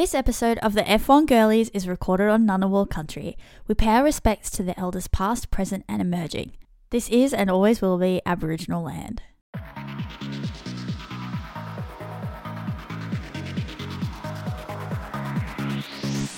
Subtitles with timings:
[0.00, 3.36] This episode of the F1 Girlies is recorded on Ngunnawal country.
[3.68, 6.52] We pay our respects to the elders past, present, and emerging.
[6.88, 9.20] This is and always will be Aboriginal land.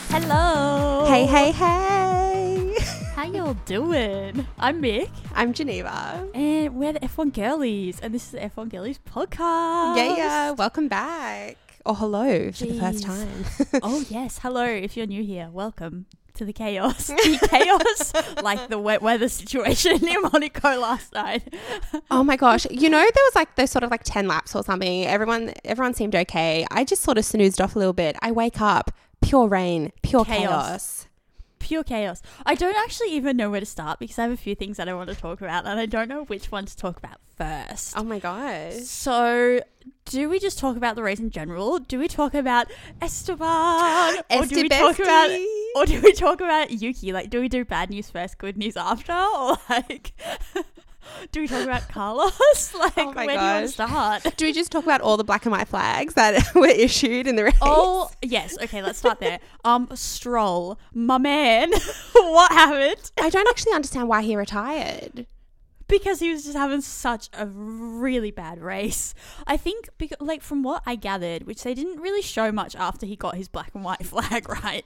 [0.08, 1.06] Hello.
[1.06, 2.76] Hey, hey, hey.
[3.14, 4.44] How y'all doing?
[4.58, 6.28] I'm Mick, I'm Geneva.
[6.34, 9.96] and we're the F1 Girlies, and this is the F1 Girlies podcast.
[9.96, 10.50] Yeah, yeah.
[10.50, 11.71] Welcome back.
[11.84, 13.44] Or oh, hello for the first time.
[13.82, 14.64] Oh yes, hello.
[14.64, 17.08] If you're new here, welcome to the chaos.
[17.08, 21.52] The chaos, like the wet weather situation in Monaco last night.
[22.08, 22.66] oh my gosh.
[22.70, 25.06] You know, there was like those sort of like 10 laps or something.
[25.06, 26.64] Everyone everyone seemed okay.
[26.70, 28.14] I just sort of snoozed off a little bit.
[28.22, 30.38] I wake up, pure rain, pure Chaos.
[30.38, 31.08] chaos.
[31.58, 32.22] Pure chaos.
[32.46, 34.88] I don't actually even know where to start because I have a few things that
[34.88, 37.94] I want to talk about, and I don't know which one to talk about first.
[37.96, 38.74] Oh my gosh.
[38.82, 39.60] So,
[40.06, 41.78] do we just talk about the race in general?
[41.78, 42.66] Do we talk about
[43.00, 45.30] Esteban, or do we talk about,
[45.76, 47.12] or do we talk about Yuki?
[47.12, 50.12] Like, do we do bad news first, good news after, or like,
[51.32, 52.74] do we talk about Carlos?
[52.78, 54.36] Like, Oh where do you want to start?
[54.36, 57.36] Do we just talk about all the black and white flags that were issued in
[57.36, 57.54] the race?
[57.60, 58.82] Oh yes, okay.
[58.82, 59.38] Let's start there.
[59.64, 61.70] Um, Stroll, my man,
[62.14, 63.10] what happened?
[63.20, 65.26] I don't actually understand why he retired.
[65.92, 69.12] Because he was just having such a really bad race.
[69.46, 73.04] I think, because, like from what I gathered, which they didn't really show much after
[73.04, 74.84] he got his black and white flag right,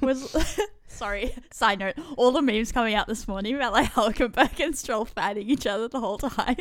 [0.00, 0.34] was
[0.86, 1.34] sorry.
[1.50, 5.50] Side note: all the memes coming out this morning about like Hulkenberg and Stroll fighting
[5.50, 6.56] each other the whole time.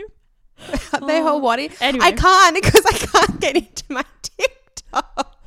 [1.08, 1.60] they whole what?
[1.80, 2.06] Anyway.
[2.06, 5.38] I can't because I can't get into my TikTok.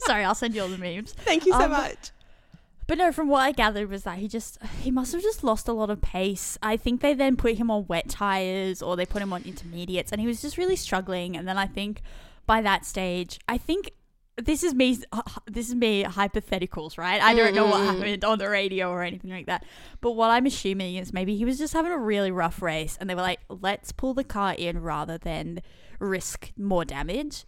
[0.00, 1.12] sorry, I'll send you all the memes.
[1.12, 2.10] Thank you so Um, much.
[2.86, 5.68] But no, from what I gathered was that he just he must have just lost
[5.68, 6.58] a lot of pace.
[6.62, 10.12] I think they then put him on wet tires or they put him on intermediates
[10.12, 12.02] and he was just really struggling and then I think
[12.46, 13.90] by that stage, I think
[14.36, 14.98] this is me
[15.46, 17.22] this is me hypotheticals, right?
[17.22, 19.64] I don't know what happened on the radio or anything like that.
[20.00, 23.08] But what I'm assuming is maybe he was just having a really rough race and
[23.08, 25.62] they were like, "Let's pull the car in rather than
[26.00, 27.44] risk more damage."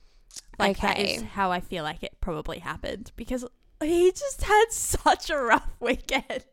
[0.58, 1.26] Like that is Okay.
[1.26, 3.44] how I feel like it probably happened because
[3.82, 6.44] he just had such a rough weekend.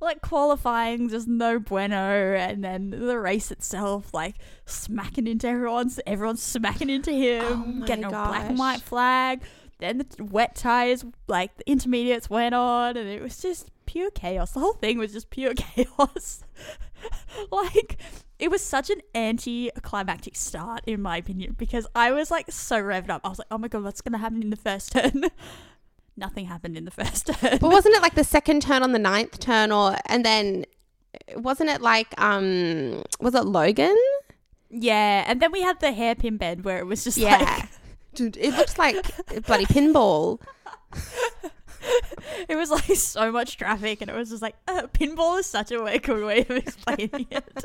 [0.00, 4.34] Like qualifying, just no bueno, and then the race itself, like
[4.66, 9.42] smacking into everyone, everyone's smacking into him, Oh getting a black and white flag.
[9.78, 14.52] Then the wet tires, like the intermediates went on, and it was just pure chaos.
[14.52, 16.42] The whole thing was just pure chaos.
[17.52, 17.98] like
[18.42, 23.08] it was such an anti-climactic start in my opinion because I was like so revved
[23.08, 23.20] up.
[23.22, 25.22] I was like, "Oh my god, what's going to happen in the first turn?"
[26.16, 27.58] Nothing happened in the first turn.
[27.60, 30.64] But wasn't it like the second turn on the ninth turn, or and then
[31.36, 33.96] wasn't it like um was it Logan?
[34.70, 37.68] yeah, and then we had the hairpin bend where it was just Yeah, like
[38.14, 39.06] dude, it looks like
[39.46, 40.40] bloody pinball.
[42.48, 45.70] it was like so much traffic, and it was just like uh, pinball is such
[45.70, 47.64] a way, good way of explaining it.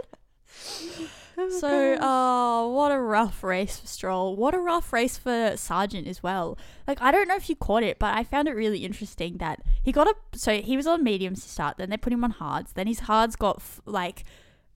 [1.59, 4.35] So, oh, what a rough race for Stroll.
[4.35, 6.57] What a rough race for Sargeant as well.
[6.87, 9.59] Like, I don't know if you caught it, but I found it really interesting that
[9.83, 10.15] he got a.
[10.33, 12.73] So he was on mediums to start, then they put him on hards.
[12.73, 14.23] Then his hards got f- like,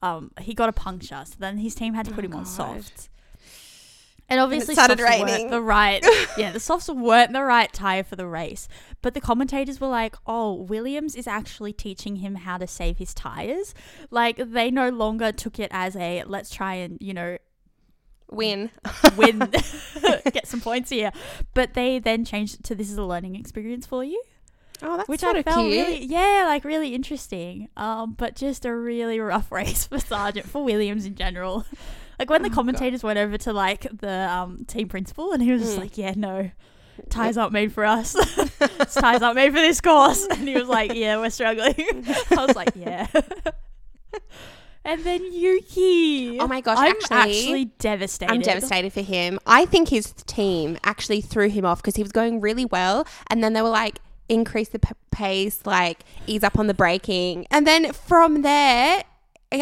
[0.02, 1.24] um, he got a puncture.
[1.26, 2.48] So then his team had to put Oh, him on God.
[2.48, 3.08] softs.
[4.32, 6.02] And obviously, started softs weren't the right.
[6.38, 8.66] yeah, the softs weren't the right tire for the race.
[9.02, 13.12] But the commentators were like, "Oh, Williams is actually teaching him how to save his
[13.12, 13.74] tires."
[14.10, 17.36] Like they no longer took it as a let's try and you know
[18.30, 18.70] Win.
[19.16, 19.38] win,
[20.32, 21.12] get some points here.
[21.52, 24.22] But they then changed it to this is a learning experience for you,
[24.80, 25.86] Oh, that's which I felt cute.
[25.86, 27.68] really, yeah, like really interesting.
[27.76, 31.66] Um, but just a really rough race for Sargeant for Williams in general.
[32.22, 35.50] Like when the Oh, commentators went over to like the um team principal, and he
[35.50, 35.80] was just Mm.
[35.80, 36.50] like, "Yeah, no."
[37.08, 38.12] ties aren't made for us.
[38.94, 40.24] ties aren't made for this course.
[40.30, 41.74] And he was like, Yeah, we're struggling.
[42.30, 43.06] I was like, Yeah.
[44.84, 46.38] and then Yuki.
[46.38, 48.32] Oh my gosh, I'm actually- actually devastated.
[48.32, 49.38] I'm devastated for him.
[49.46, 53.42] I think his team actually threw him off because he was going really well, and
[53.42, 53.98] then they were like,
[54.28, 59.02] increase the p- pace, like ease up on the braking, and then from there.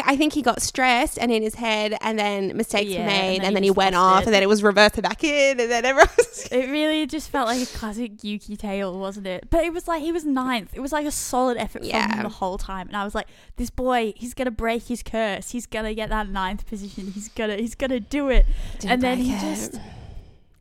[0.05, 3.11] I think he got stressed and in his head, and then mistakes Yeah, were and
[3.21, 4.27] made, then and then, he he went off, it.
[4.27, 7.29] and then it was reversed to back in, and then everyone was It really just
[7.29, 9.49] felt like a classic Yuki tale, wasn't it?
[9.49, 10.71] But it was like he was ninth.
[10.73, 12.87] It was like a solid effort from him the whole time.
[12.87, 13.27] And I was like,
[13.57, 15.51] this boy, he's gonna break his curse.
[15.51, 17.11] He's gonna get that ninth position.
[17.11, 18.45] He's gonna he's gonna do it.
[18.79, 19.39] Didn't and then he it.
[19.41, 19.79] just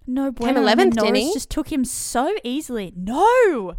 [0.07, 0.61] no bueno.
[0.61, 1.33] and 11th, then didn't he?
[1.33, 2.93] just took him so easily.
[2.97, 3.75] No,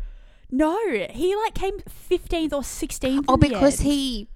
[0.49, 0.77] no,
[1.09, 3.25] he like came fifteenth or sixteenth.
[3.27, 4.27] Oh, because he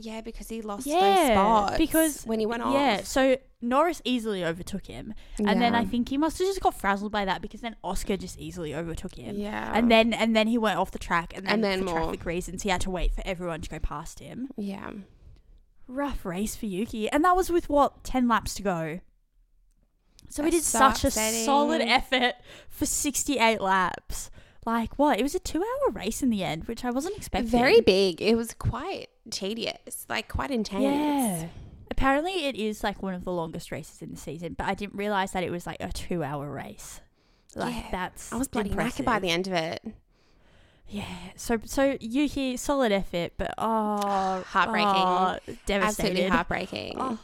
[0.00, 0.94] Yeah, because he lost those
[1.26, 2.72] spots because- when he went off.
[2.74, 5.14] Yeah, so Norris easily overtook him.
[5.38, 5.80] And then Yeah.
[5.80, 8.74] I think he must have just got frazzled by that because then Oscar just easily
[8.74, 9.36] overtook him.
[9.36, 9.72] Yeah.
[9.74, 11.94] And then and then he went off the track and then, And then for more.
[12.00, 14.50] traffic reasons he had to wait for everyone to go past him.
[14.56, 14.90] yeah.
[15.90, 17.08] Rough race for Yuki.
[17.10, 19.00] And that was with what, ten laps to go.
[20.28, 21.44] So he That's did so such a upsetting.
[21.46, 22.34] solid effort
[22.68, 24.30] for sixty eight laps.
[24.66, 25.18] Like what?
[25.18, 27.48] It was a two hour race in the end, which I wasn't expecting.
[27.50, 28.20] Very big.
[28.20, 30.82] It was quite tedious, like quite intense.
[30.82, 31.48] Yeah.
[31.90, 34.94] Apparently, it is like one of the longest races in the season, but I didn't
[34.96, 37.00] realize that it was like a two-hour race.
[37.54, 37.88] Like Yeah.
[37.90, 39.82] that's I was bloody knackered by the end of it.
[40.88, 41.04] Yeah.
[41.36, 44.88] So so Yuki, solid effort, but oh, Heartbreaking.
[44.88, 45.82] oh, devastated.
[45.82, 46.94] Absolutely heartbreaking.
[46.98, 47.18] Oh.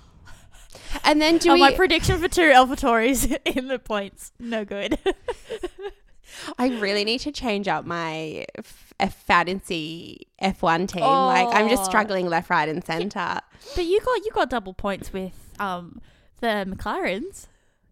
[1.05, 1.61] And then do oh, we?
[1.61, 4.99] my prediction for two AlphaTauris in the points, no good.
[6.59, 11.03] I really need to change up my f- a fantasy F1 team.
[11.03, 11.87] Like I'm just Oh.
[11.87, 13.41] struggling left, right, and center.
[13.75, 16.01] but you got you got double points with um
[16.41, 17.47] the McLarens,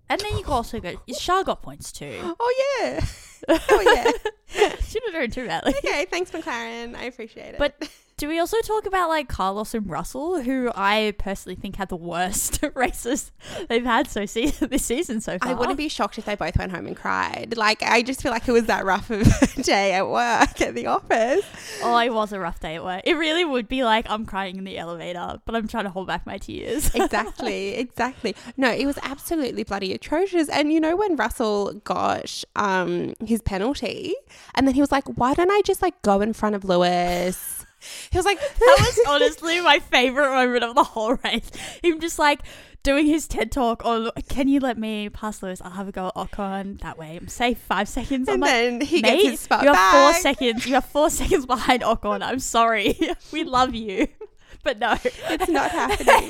[0.08, 2.36] and then you also got Shah got points too.
[2.40, 3.04] Oh yeah.
[3.48, 4.68] Oh yeah.
[4.86, 5.74] Shouldn't have done too badly.
[5.84, 6.94] okay, thanks McLaren.
[6.94, 7.58] I appreciate it.
[7.58, 7.74] But
[8.22, 11.96] do we also talk about like Carlos and Russell, who I personally think had the
[11.96, 13.32] worst races
[13.68, 15.48] they've had so se- this season so far?
[15.50, 17.56] I wouldn't be shocked if they both went home and cried.
[17.56, 19.22] Like I just feel like it was that rough of
[19.58, 21.44] a day at work at the office.
[21.82, 23.02] Oh, it was a rough day at work.
[23.04, 26.06] It really would be like I'm crying in the elevator, but I'm trying to hold
[26.06, 26.94] back my tears.
[26.94, 28.36] exactly, exactly.
[28.56, 30.48] No, it was absolutely bloody atrocious.
[30.48, 34.14] And you know when Russell got um his penalty,
[34.54, 37.61] and then he was like, "Why don't I just like go in front of Lewis?"
[38.10, 41.50] He was like, that was honestly my favorite moment of the whole race.
[41.82, 42.40] Him just like
[42.82, 45.60] doing his TED talk on, can you let me pass Lewis?
[45.62, 46.80] I'll have a go at Ocon.
[46.80, 47.58] That way I'm safe.
[47.58, 48.28] Five seconds.
[48.28, 50.14] I'm and like, then he gets his spot you have back.
[50.14, 50.66] four seconds.
[50.66, 52.22] You have four seconds behind Ocon.
[52.22, 52.98] I'm sorry.
[53.32, 54.08] we love you,
[54.62, 56.28] but no, It's not happening.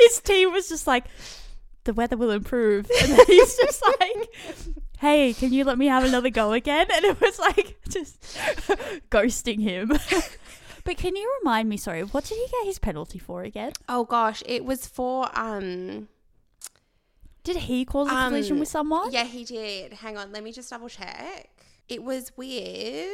[0.00, 1.04] His team was just like,
[1.84, 4.28] the weather will improve, and then he's just like,
[4.98, 6.86] hey, can you let me have another go again?
[6.92, 8.20] And it was like just
[9.10, 9.92] ghosting him.
[10.86, 11.76] But can you remind me?
[11.76, 13.72] Sorry, what did he get his penalty for again?
[13.88, 16.08] Oh gosh, it was for um.
[17.44, 19.12] Did he cause a Um, collision with someone?
[19.12, 19.92] Yeah, he did.
[19.92, 21.50] Hang on, let me just double check.
[21.88, 23.10] It was weird.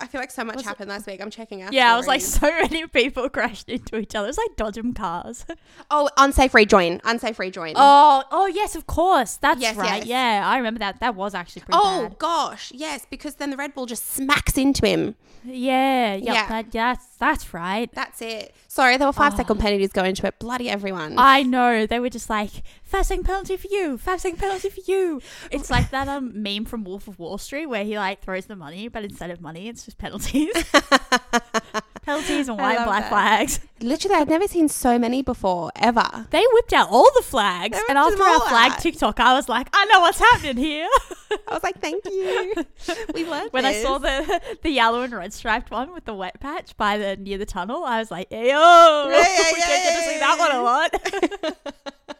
[0.00, 1.20] I feel like so much Was it- happened last week.
[1.20, 1.72] I'm checking out.
[1.72, 4.26] Yeah, I was like, so many people crashed into each other.
[4.26, 5.44] It was like dodgem cars.
[5.90, 7.74] oh, unsafe rejoin, unsafe rejoin.
[7.76, 9.36] Oh, oh yes, of course.
[9.36, 9.98] That's Yes, right.
[9.98, 10.06] yes.
[10.06, 11.00] Yeah, I remember that.
[11.00, 12.18] That was actually pretty Oh bad.
[12.18, 15.14] gosh, yes, because then the Red Bull just smacks into him.
[15.44, 16.48] Yeah, yep, Yeah.
[16.48, 17.88] That, yes, that's right.
[17.94, 18.52] That's it.
[18.66, 19.36] Sorry, there were five Oh.
[19.36, 20.38] second penalties going to it.
[20.40, 21.14] Bloody everyone.
[21.16, 21.86] I know.
[21.86, 22.50] They were just like,
[22.82, 25.22] five second penalty for you, five second penalty for you.
[25.52, 28.56] It's like that um meme from Wolf of Wall Street where he like throws the
[28.56, 30.52] money, but instead of money, it's just penalties.
[32.02, 33.08] penalties and white and black that.
[33.08, 33.60] flags.
[33.80, 36.26] Literally, I've never seen so many before ever.
[36.30, 37.78] They whipped out all the flags.
[37.88, 38.78] And after our flag out.
[38.78, 40.88] TikTok, I was like, I know what's happening here.
[41.48, 42.54] I was like, thank you.
[43.14, 46.40] We learned when I saw the the yellow and red striped one with the wet
[46.40, 50.10] patch by the near the tunnel, I was like, "Yo, Yeah, we yeah, get to
[50.10, 52.11] see that one a lot."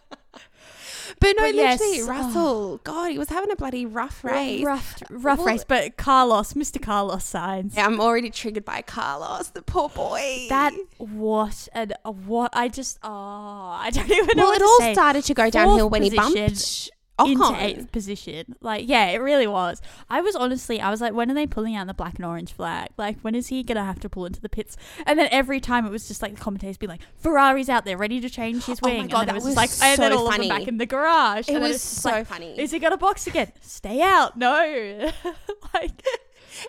[1.22, 2.06] But no, But yes, literally, oh.
[2.06, 2.76] Russell.
[2.84, 4.64] God, he was having a bloody rough race.
[4.64, 5.64] rough, rough Well- race.
[5.64, 6.82] But Carlos, Mr.
[6.82, 7.76] Carlos Sainz.
[7.76, 10.46] Yeah, I'm already triggered by Carlos, the poor boy.
[10.48, 11.94] That what and
[12.26, 14.92] what I just oh I don't even know well, it all say.
[14.94, 16.90] started to go downhill when he position
[17.24, 18.56] bumped into eighth position.
[18.60, 19.80] Like, yeah, it really was.
[20.10, 22.52] I was honestly, I was like, when are they pulling out the black and orange
[22.52, 22.88] flag?
[22.96, 24.76] Like, when is he gonna have to pull into the pits?
[25.06, 27.96] And then every time it was just like the commentators being like, Ferrari's out there
[27.96, 29.00] ready to change his wing.
[29.00, 29.06] Oh my.
[29.08, 30.48] God, and then that it was, was just like, and then so all of them
[30.48, 31.48] back in the garage.
[31.48, 32.58] It and then was so like, funny.
[32.58, 33.52] Is he gonna box again?
[33.60, 34.36] Stay out.
[34.36, 34.52] No.
[35.74, 35.90] like,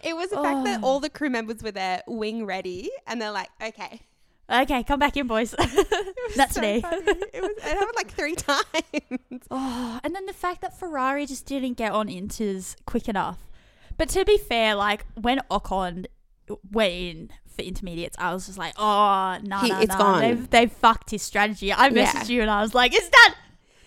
[0.03, 0.87] It was the fact that Oh.
[0.87, 4.01] all the crew members were there, wing ready, and they're like, okay.
[4.49, 5.53] Okay, come back in, boys.
[6.37, 6.81] Not So today.
[6.83, 7.51] It was.
[7.57, 9.43] It happened like three times.
[9.51, 13.39] Oh, and then the fact that Ferrari just didn't get on inters quick enough.
[13.97, 16.05] But to be fair, like when Ocon
[16.71, 19.97] went in for intermediates, I was just like, oh, no, no, it's no.
[19.97, 20.21] gone.
[20.21, 21.71] They've, they've fucked his strategy.
[21.71, 22.05] I Yeah.
[22.07, 23.33] messaged you and I was like, it's done.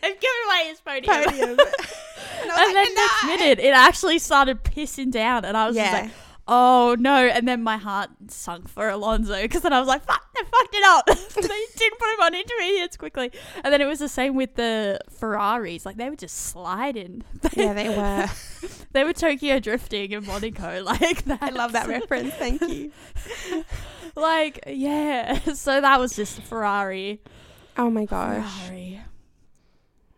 [0.02, 1.24] They've given away his podium.
[1.24, 1.50] Podium.
[1.58, 5.92] and and like, then next minute, it actually started pissing down, and I was just
[5.92, 6.10] like,
[6.48, 10.22] "Oh no!" And then my heart sunk for Alonso because then I was like, "Fuck,
[10.34, 11.06] they fucked it up.
[11.34, 11.42] they
[11.76, 13.30] didn't put him on intermediates quickly."
[13.64, 17.22] And then it was the same with the Ferraris; like they were just sliding.
[17.56, 18.28] Yeah, they were.
[18.92, 21.42] they were Tokyo drifting in Monaco, like that.
[21.42, 22.34] I love that reference.
[22.34, 22.92] Thank you.
[24.14, 25.38] Like, yeah.
[25.54, 27.20] So that was just Ferrari.
[27.76, 28.44] Oh my gosh.
[28.66, 29.00] Ferrari.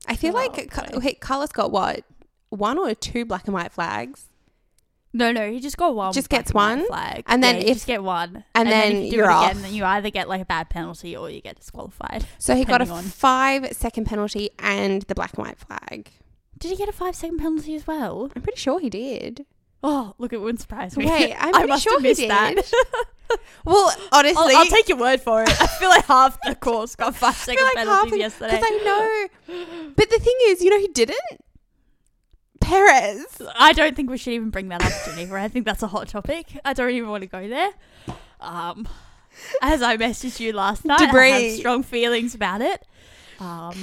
[0.06, 0.98] I feel Oh, like okay.
[0.98, 2.04] wait, Carlos got what
[2.50, 4.27] one or two black and white flags.
[5.18, 6.12] No, no, he just got one.
[6.12, 6.86] Just gets one?
[6.86, 9.24] flag, And then Yeah, you if- just get one, and then if you do you're
[9.26, 9.50] it off.
[9.50, 12.24] again, then you either get like a bad penalty or you get disqualified.
[12.38, 16.10] So he got a Depending on- five second penalty and the black and white flag.
[16.58, 18.30] Did he get a five second penalty as well?
[18.34, 19.44] I'm pretty sure he did.
[19.82, 21.06] Oh, look, it wouldn't surprise me.
[21.06, 22.30] Wait, I'm I pretty must sure have he missed did.
[22.30, 22.72] that.
[23.66, 25.50] Well, honestly, I'll, I'll take your word for it.
[25.60, 28.50] I feel like half the course got five second I second half penalties yesterday.
[28.52, 29.88] because I know.
[29.94, 31.18] But the thing is, you know, he didn't.
[32.68, 33.24] Perez.
[33.58, 35.36] I don't think we should even bring that up, Geneva.
[35.36, 36.58] I think that's a hot topic.
[36.64, 37.70] I don't even want to go there.
[38.40, 38.86] Um,
[39.62, 42.84] as I messaged you last night, I have strong feelings about it.
[43.40, 43.74] Um,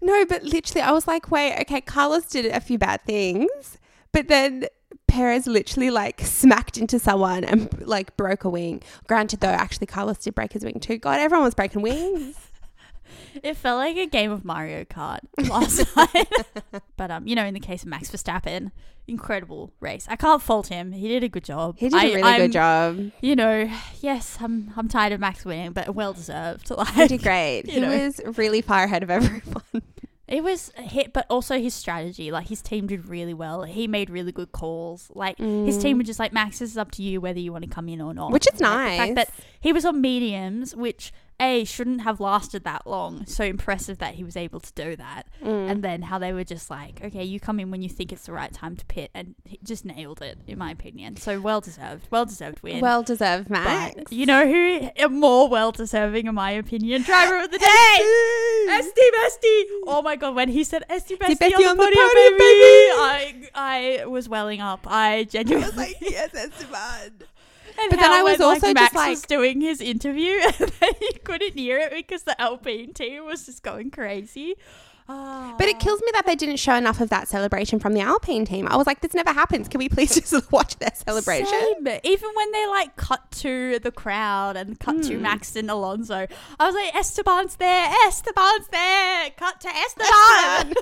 [0.00, 3.78] No, but literally, I was like, wait, okay, Carlos did a few bad things,
[4.10, 4.66] but then
[5.06, 8.82] Perez literally like smacked into someone and like broke a wing.
[9.06, 10.98] Granted, though, actually, Carlos did break his wing too.
[10.98, 12.36] God, everyone was breaking wings.
[13.42, 16.28] It felt like a game of Mario Kart last night.
[16.96, 18.70] but um, you know, in the case of Max Verstappen,
[19.08, 20.06] incredible race.
[20.08, 20.92] I can't fault him.
[20.92, 21.76] He did a good job.
[21.78, 23.10] He did I- a really I'm- good job.
[23.20, 26.68] You know, yes, I'm I'm tired of Max winning, but well deserved.
[26.68, 27.68] He Like did great.
[27.68, 27.88] He know.
[27.88, 29.82] was really far ahead of everyone.
[30.28, 32.30] It was a hit, but also his strategy.
[32.30, 33.64] Like his team did really well.
[33.64, 35.10] He made really good calls.
[35.14, 37.64] Like his team were just like, Max, this is up to you whether you want
[37.64, 38.30] to come in or not.
[38.30, 38.32] Mm.
[38.32, 39.14] Which is Like, The fact nice.
[39.16, 43.26] that he was on mediums, which a shouldn't have lasted that long.
[43.26, 45.26] So impressive that he was able to do that.
[45.42, 45.70] Mm.
[45.70, 48.26] And then how they were just like, okay, you come in when you think it's
[48.26, 51.16] the right time to pit, and he just nailed it, in my opinion.
[51.16, 52.80] So well deserved, well deserved win.
[52.80, 53.94] Well deserved, Max.
[53.96, 57.02] but you know who more well deserving, in my opinion?
[57.02, 57.98] Driver of the day.
[58.68, 59.64] Estie Bestie!
[59.86, 62.82] Oh my god, when he said Estie Bestie, Bestie on, the podium, podium, baby!
[62.94, 64.86] I I was welling up.
[64.86, 65.64] I genuinely.
[65.64, 67.12] I was like, yes, Esteban.
[67.78, 70.54] And But then I was when, also like, just Max was doing his interview, and
[70.80, 74.56] then he couldn't hear it because the Alpine team was just going crazy.
[75.08, 78.46] But it kills me that they didn't show enough of that celebration from the Alpine
[78.46, 78.66] team.
[78.66, 79.68] I was like, this never happens.
[79.68, 81.48] Can we please just watch their celebration?
[81.84, 82.00] Same.
[82.02, 85.22] Even when they like cut to the crowd and cut to Hmm.
[85.22, 86.26] Max and Alonso,
[86.58, 90.74] I was like, Esteban's there, Esteban's there, cut to Esteban.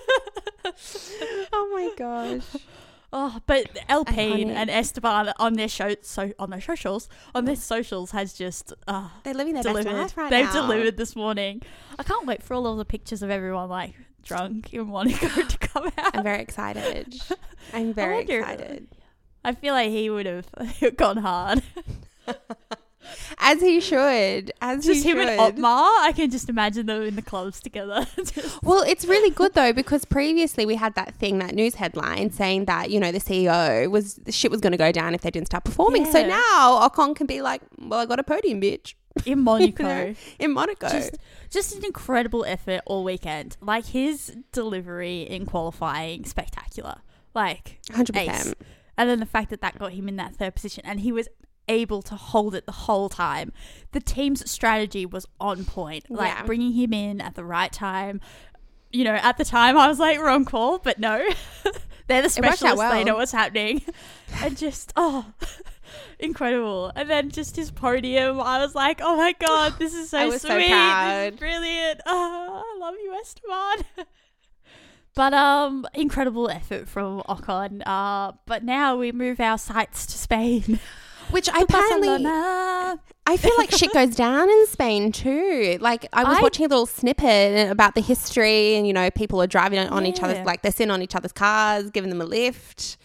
[1.52, 2.62] oh my gosh.
[3.12, 4.46] Oh, but El Iconic.
[4.46, 9.08] and Esteban on their show, so on their socials, on their socials has just uh,
[9.24, 9.86] They're living their delivered.
[9.90, 10.62] best life right They've now.
[10.62, 11.62] delivered this morning.
[11.98, 15.58] I can't wait for all of the pictures of everyone like drunk in Monaco to
[15.58, 16.16] come out.
[16.16, 17.20] I'm very excited.
[17.72, 18.88] I'm very wonder- excited.
[19.44, 20.46] I feel like he would have
[20.96, 21.62] gone hard.
[23.38, 24.52] As he should.
[24.60, 25.28] As Just him should.
[25.28, 25.70] and Otmar,
[26.02, 28.06] I can just imagine them in the clubs together.
[28.62, 32.66] Well, it's really good though because previously we had that thing, that news headline saying
[32.66, 35.30] that you know the CEO was the shit was going to go down if they
[35.30, 36.04] didn't start performing.
[36.04, 38.94] So now Ocon can be like, "Well, I got a podium, bitch,"
[39.26, 39.82] in Monaco.
[39.82, 40.88] know, in Monaco.
[40.88, 41.16] Just,
[41.50, 43.56] just an incredible effort all weekend.
[43.60, 46.96] Like his delivery in qualifying, spectacular.
[47.34, 48.28] Like Hundred ace.
[48.28, 48.58] percent.
[48.98, 51.28] And then the fact that that got him in that third position and he was
[51.70, 53.52] able to hold it the whole time.
[53.92, 56.10] The team's strategy was on point.
[56.10, 56.42] Like Yeah.
[56.44, 58.20] bringing him in at the right time.
[58.92, 61.16] You know, at the time I was like wrong call, but no.
[62.08, 62.90] They're the It worked out specialists.
[62.90, 63.82] They know what's happening.
[64.42, 65.26] and just oh
[66.18, 66.90] incredible.
[66.96, 70.26] And then just his podium, I was like, "Oh my god, this is so I
[70.26, 70.50] was sweet.
[70.50, 72.00] so This is brilliant.
[72.06, 74.06] Oh, I love you, Esteban."
[75.14, 77.82] But um, incredible effort from Ocon.
[77.84, 80.78] Uh, but now we move our sights to Spain.
[81.30, 82.26] Which I apparently,
[83.26, 85.78] I feel like shit goes down in Spain too.
[85.80, 89.40] Like I was I- watching a little snippet about the history, and you know, people
[89.42, 90.26] are driving on each Yeah.
[90.26, 92.96] other's, like they're sitting on each other's cars, giving them a lift.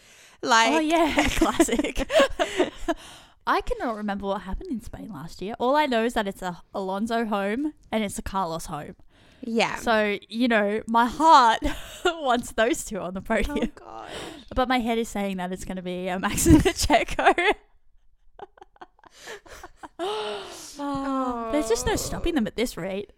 [0.41, 2.09] Like, Oh yeah, classic.
[3.47, 5.53] I cannot remember what happened in Spain last year.
[5.59, 8.95] All I know is that it's a Alonso home and it's a Carlos home.
[9.41, 9.75] yeah.
[9.75, 11.59] So you know, my heart
[12.05, 14.09] wants those two on the oh podium, god.
[14.55, 17.35] but my head is saying that it's going to be a Max and a Checo.
[19.99, 23.11] Oh, There's just no stopping them at this rate.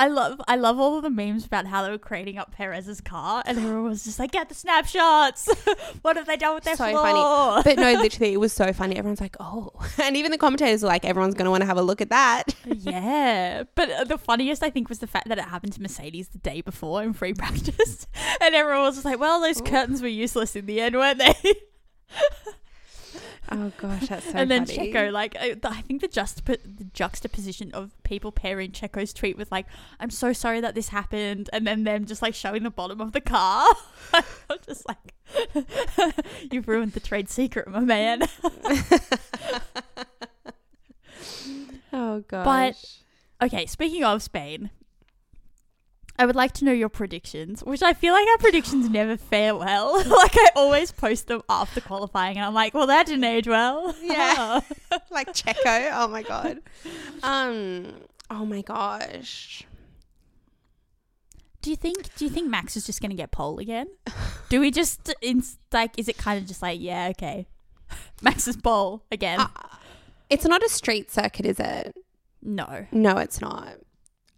[0.00, 3.00] I love I love all of the memes about how they were crating up Perez's
[3.00, 5.48] car and everyone was just like, get the snapshots.
[6.02, 7.02] what have they done with their So floor?
[7.02, 7.62] funny.
[7.64, 8.96] But no, literally, it was so funny.
[8.96, 9.72] Everyone's like, oh.
[10.00, 12.10] And even the commentators were like, everyone's going to want to have a look at
[12.10, 12.44] that.
[12.64, 13.64] yeah.
[13.74, 16.38] But uh, the funniest I think was the fact that it happened to Mercedes the
[16.38, 18.06] day before in free practice.
[18.40, 21.34] and everyone was just like, well, those curtains were useless in the end, weren't they?
[23.50, 24.92] Oh, gosh, that's so and then funny.
[24.92, 29.38] Checo, like, uh, I, I think the, juxtap- the juxtaposition of people pairing Checo's tweet
[29.38, 29.66] with, like,
[29.98, 33.12] I'm so sorry that this happened, and then them just, like, showing the bottom of
[33.12, 33.66] the car.
[34.12, 35.14] I'm just like,
[36.52, 38.22] you've ruined the trade secret, my man.
[41.92, 42.44] Oh, gosh.
[43.40, 44.70] But okay, speaking of Spain,
[46.18, 49.54] I would like to know your predictions, which I feel like our predictions never fare
[49.54, 49.96] well.
[50.06, 53.94] like I always post them after qualifying, and I'm like, well, that didn't age well.
[54.02, 54.60] Yeah.
[55.10, 55.90] like Checo.
[55.92, 56.58] Oh my god.
[57.22, 57.94] Um.
[58.30, 59.64] Oh my gosh.
[61.62, 62.14] do you think?
[62.16, 63.86] Do you think Max is just gonna get pole again?
[64.48, 65.98] Do we just in like?
[65.98, 67.46] Is it kind of just like, yeah, okay,
[68.22, 69.40] Max is pole again?
[69.40, 69.48] Uh,
[70.30, 71.96] it's not a street circuit, is it?
[72.42, 72.86] no.
[72.92, 73.76] No, it's not.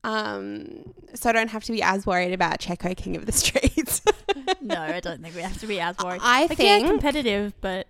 [0.04, 0.94] Um.
[1.14, 4.02] So I don't have to be as worried about Checo King of the Streets.
[4.60, 6.20] no, I don't think we have to be as worried.
[6.22, 7.86] I Like, yeah, think competitive, but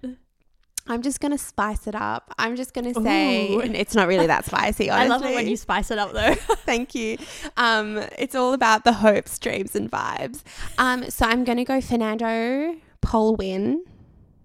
[0.90, 2.34] I'm just gonna spice it up.
[2.38, 3.60] I'm just gonna say Ooh.
[3.60, 4.90] it's not really that spicy.
[4.90, 4.90] Honestly.
[5.06, 6.34] I love it when you spice it up though.
[6.66, 7.16] Thank you.
[7.56, 10.42] Um, it's all about the hopes, dreams, and vibes.
[10.78, 13.84] Um, so I'm gonna go Fernando, pole win,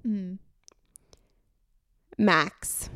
[0.06, 0.38] mm.
[2.18, 2.90] Max,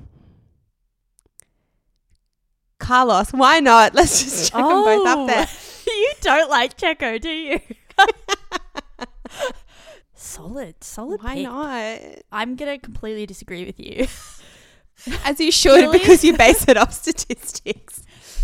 [2.80, 3.32] Carlos.
[3.32, 3.94] Why not?
[3.94, 5.46] Let's just check them both up there.
[5.48, 7.60] Oh, you don't like Checo, do you?
[10.16, 11.22] solid, solid.
[11.24, 11.44] Why pick.
[11.44, 12.00] not?
[12.32, 14.08] I'm gonna completely disagree with you.
[15.24, 16.00] As you should, Really?
[16.00, 18.02] because you base it off statistics.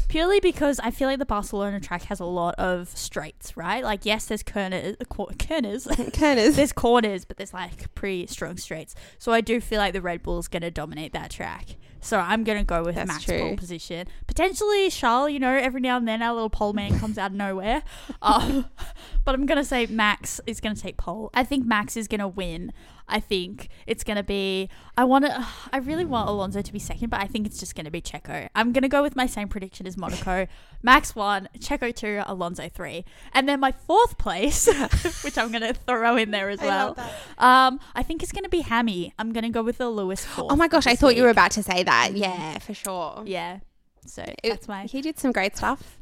[0.08, 3.84] Purely because I feel like the Barcelona track has a lot of straights, right?
[3.84, 5.88] Like, yes, there's corners, cor- corners.
[6.18, 6.56] Corners.
[6.56, 8.96] there's corners, but there's like pretty strong straights.
[9.18, 11.76] So I do feel like the Red Bull's going to dominate that track.
[12.02, 13.40] So I'm going to go with That's Max true.
[13.40, 14.08] pole position.
[14.28, 17.38] Potentially Charles, you know, every now and then our little pole man comes out of
[17.38, 17.82] nowhere.
[18.22, 18.68] Um,
[19.26, 21.32] but I'm going to say Max is going to take pole.
[21.34, 22.72] I think Max is going to win.
[23.08, 24.70] I think it's going to be.
[24.98, 25.48] I want to.
[25.72, 28.02] I really want Alonso to be second, but I think it's just going to be
[28.02, 28.48] Checo.
[28.56, 30.48] I'm going to go with my same prediction as Monaco.
[30.84, 34.66] Max one, Checo two, Alonso three, and then my fourth place,
[35.24, 36.98] which I'm going to throw in there as I well.
[37.38, 39.14] Um, I think it's going to be Hammy.
[39.20, 40.52] I'm going to go with the Lewis fourth.
[40.52, 42.14] Oh my gosh, I thought you were about to say that.
[42.16, 43.22] Yeah, for sure.
[43.26, 43.60] Yeah.
[44.08, 44.86] So It- that's my.
[44.86, 46.00] He did some great stuff.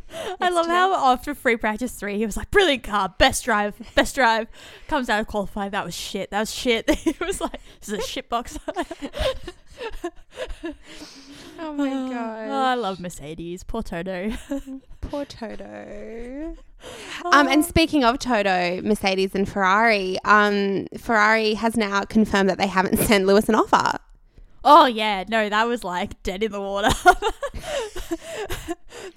[0.40, 4.14] I love how after free practice three, he was like, "Brilliant car, best drive, best
[4.14, 4.48] drive."
[4.88, 6.30] Comes out of qualify, that was shit.
[6.30, 6.84] That was shit.
[7.06, 8.58] it was like, "This is a shit box."
[11.64, 12.48] Oh my Oh, god.
[12.48, 13.62] I love Mercedes.
[13.62, 14.32] Poor Toto.
[15.00, 16.56] Poor Toto.
[17.24, 22.66] Um, and speaking of Toto, Mercedes and Ferrari, um, Ferrari has now confirmed that they
[22.66, 23.98] haven't sent Lewis an offer.
[24.64, 26.90] Oh yeah, no, that was like dead in the water.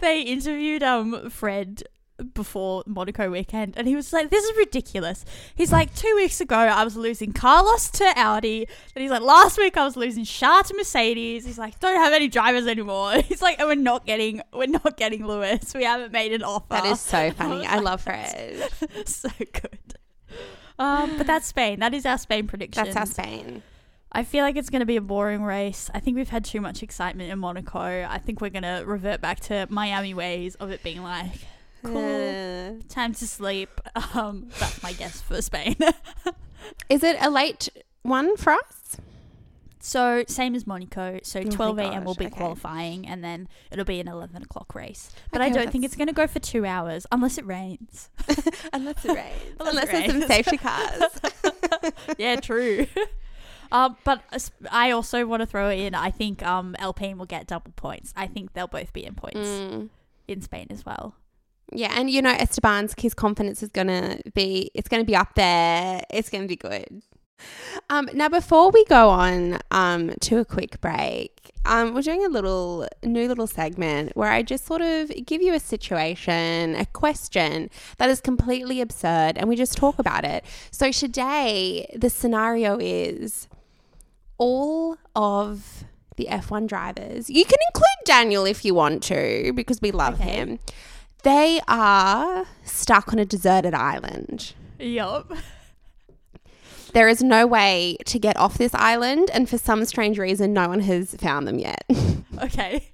[0.05, 1.83] They interviewed um Fred
[2.33, 5.25] before Monaco weekend and he was like, This is ridiculous.
[5.53, 8.67] He's like, two weeks ago I was losing Carlos to Audi.
[8.95, 11.45] And he's like, last week I was losing Shah to Mercedes.
[11.45, 13.13] He's like, don't have any drivers anymore.
[13.21, 15.73] He's like, and we're not getting we're not getting Lewis.
[15.73, 16.65] We haven't made an offer.
[16.69, 17.65] That is so funny.
[17.65, 18.69] I like, love Fred.
[19.05, 19.95] so good.
[20.77, 21.79] Um, but that's Spain.
[21.79, 22.85] That is our Spain prediction.
[22.85, 23.63] That's our Spain.
[24.15, 25.91] I feel like it's going to be a boring race.
[25.93, 28.07] I think we've had too much excitement in Monaco.
[28.09, 31.31] I think we're going to revert back to Miami ways of it being like,
[31.83, 33.69] cool, time to sleep.
[34.13, 35.75] Um, that's my guess for Spain.
[36.89, 37.67] is it a late
[38.03, 38.97] one for us?
[39.81, 41.19] so same as Monaco.
[41.23, 42.05] So Oh 12 a.m.
[42.05, 42.35] will be okay.
[42.35, 45.11] qualifying, and then it'll be an 11 o'clock race.
[45.31, 48.09] But Okay, I don't think it's going to go for two hours unless it rains.
[48.73, 49.55] Unless it rains.
[49.59, 51.03] Unless Unless it there's some safety cars.
[52.17, 52.87] yeah, true.
[53.71, 54.21] Um, but
[54.71, 55.95] I also want to throw in.
[55.95, 58.13] I think um, Alpine will get double points.
[58.15, 59.89] I think they'll both be in points Mm.
[60.27, 61.15] in Spain as well.
[61.71, 66.01] Yeah, and you know Esteban's his confidence is gonna be it's gonna be up there.
[66.11, 67.01] It's gonna be good.
[67.89, 72.29] Um, now before we go on um, to a quick break, um, we're doing a
[72.29, 77.69] little new little segment where I just sort of give you a situation, a question
[77.97, 80.45] that is completely absurd, and we just talk about it.
[80.71, 83.47] So today the scenario is
[84.37, 85.83] all of
[86.17, 87.29] the F1 drivers.
[87.29, 90.31] You can include Daniel if you want to because we love Okay.
[90.31, 90.59] him.
[91.23, 94.53] They are stuck on a deserted island.
[94.79, 95.31] Yup.
[96.93, 100.69] There is no way to get off this island, and for some strange reason, no
[100.69, 101.83] one has found them yet.
[102.41, 102.89] Okay.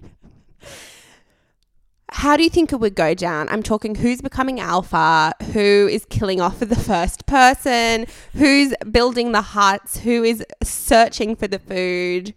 [2.14, 3.48] How do you think it would go down?
[3.50, 9.42] I'm talking who's becoming alpha, who is killing off the first person, who's building the
[9.42, 12.34] huts, who is searching for the food.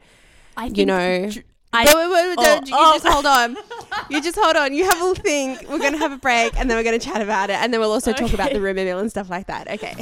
[0.57, 1.29] I think You know.
[1.31, 2.93] dr- I, wait, wait, wait, wait, oh, you oh.
[2.95, 3.57] just hold on.
[4.11, 4.75] You just hold on.
[4.75, 5.63] You have a little think.
[5.69, 7.55] We're going to have a break and then we're going to chat about it.
[7.55, 8.55] And then we'll also talk about Okay.
[8.55, 9.69] the rumor mill and stuff like that.
[9.71, 9.95] Okay.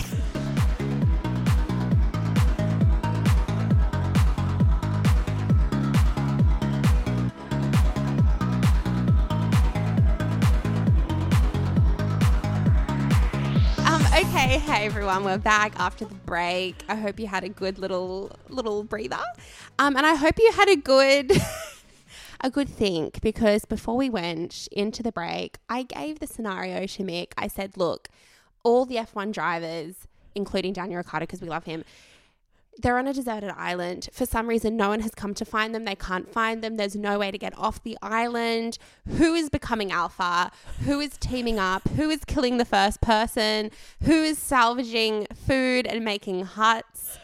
[14.42, 16.74] Okay, hey everyone, we're back after the break.
[16.88, 19.22] I hope you had a good little little breather,
[19.78, 21.30] um, and I hope you had a good.
[22.40, 27.04] a good think because before we went into the break, I gave the scenario to
[27.04, 27.28] Mick.
[27.38, 28.08] I said, look,
[28.64, 31.84] all the F1 drivers, including Daniel Ricciardo, because we love him,
[32.78, 34.08] they're on a deserted island.
[34.12, 35.84] For some reason, no one has come to find them.
[35.84, 36.76] They can't find them.
[36.76, 38.78] There's no way to get off the island.
[39.18, 40.50] Who is becoming alpha?
[40.84, 41.86] Who is teaming up?
[41.90, 43.70] Who is killing the first person?
[44.04, 47.18] Who is salvaging food and making huts?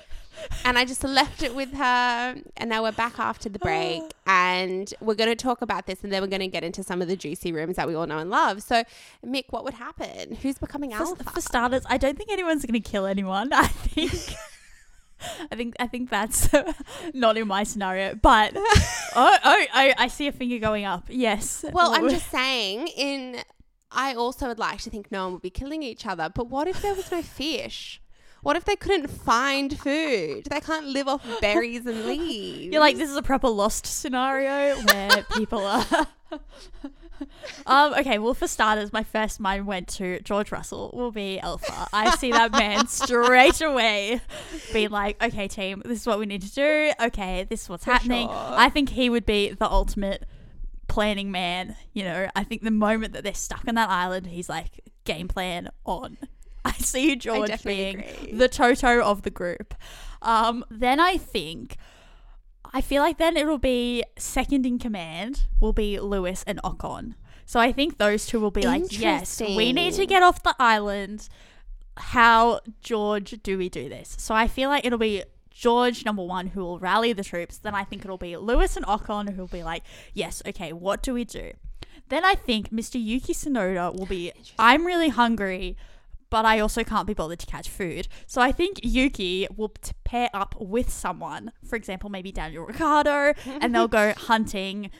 [0.64, 2.36] And I just left it with her.
[2.56, 4.02] And now we're back after the break.
[4.30, 6.04] And we're going to talk about this.
[6.04, 8.06] And then we're going to get into some of the juicy rooms that we all
[8.06, 8.62] know and love.
[8.62, 8.84] So,
[9.24, 10.34] Mick, what would happen?
[10.42, 11.24] Who's becoming For, alpha?
[11.24, 13.50] for starters, I don't think anyone's going to kill anyone.
[13.54, 14.12] I think.
[15.50, 16.48] I think I think that's
[17.14, 18.66] not in my scenario, but oh
[19.16, 19.36] oh
[19.72, 21.04] I, I see a finger going up.
[21.08, 21.64] Yes.
[21.72, 23.42] Well, I'm just saying, in
[23.90, 26.68] I also would like to think no one would be killing each other, but what
[26.68, 28.00] if there was no fish?
[28.42, 30.44] What if they couldn't find food?
[30.48, 32.72] They can't live off berries and leaves.
[32.72, 36.06] You're like this is a proper lost scenario where people are.
[37.66, 37.94] um.
[37.94, 38.18] Okay.
[38.18, 40.90] Well, for starters, my first mind went to George Russell.
[40.94, 41.88] Will be Alpha.
[41.92, 44.20] I see that man straight away,
[44.72, 46.92] being like, "Okay, team, this is what we need to do.
[47.00, 48.36] Okay, this is what's For happening." sure.
[48.36, 50.24] I think he would be the ultimate
[50.88, 51.76] planning man.
[51.92, 55.28] You know, I think the moment that they're stuck on that island, he's like, "Game
[55.28, 56.18] plan on."
[56.64, 58.32] I see George definitely being agree.
[58.32, 59.74] the Toto of the group.
[60.20, 61.76] Um, then I think
[62.72, 67.14] I feel like then it'll be second in command will be Lewis and Ocon.
[67.46, 70.54] So I think those two will be like, yes, we need to get off the
[70.58, 71.28] island.
[71.96, 74.16] How George do we do this?
[74.18, 77.58] So I feel like it'll be George number one who will rally the troops.
[77.58, 81.02] Then I think it'll be Lewis and Ocon who will be like, yes, okay, what
[81.02, 81.52] do we do?
[82.10, 83.02] Then I think Mr.
[83.02, 85.76] Yuki Tsunoda will be, I'm really hungry,
[86.30, 88.08] but I also can't be bothered to catch food.
[88.26, 89.72] So I think Yuki will
[90.04, 94.90] pair up with someone, for example, maybe Daniel Ricciardo, and they'll go hunting.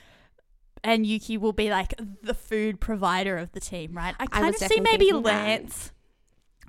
[0.85, 4.15] And Yuki will be like the food provider of the team, right?
[4.19, 5.33] I I kind was of see maybe thinking that.
[5.33, 5.93] Lance.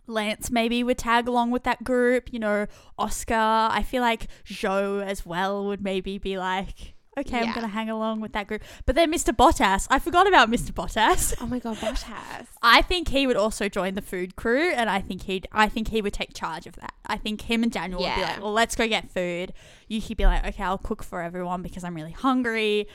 [0.08, 2.66] Lance maybe would tag along with that group, you know,
[2.98, 3.36] Oscar.
[3.36, 7.90] I feel like Zhou as well would maybe be like, okay, I'm going to hang
[7.90, 8.62] along with that group.
[8.86, 9.36] But then Mr.
[9.36, 10.72] Bottas, I forgot about Mr.
[10.72, 11.34] Bottas.
[11.42, 12.48] Oh my god, Bottas.
[12.62, 15.48] I think he would also join the food crew, and I think he'd.
[15.52, 16.94] I think he would take charge of that.
[17.06, 19.54] I think him and Daniel would be like, "Well, let's go get food."
[19.88, 22.88] Yuki be like, "Okay, I'll cook for everyone because I'm really hungry."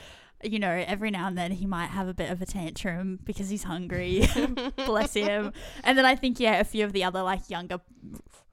[0.43, 3.49] You know, every now and then he might have a bit of a tantrum because
[3.49, 4.27] he's hungry.
[4.85, 5.53] Bless him.
[5.83, 7.79] And then I think yeah, a few of the other like younger